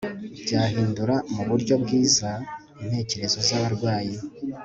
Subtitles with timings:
[0.43, 2.29] byahindura mu buryo bwiza
[2.81, 4.15] intekerezo zabarwayi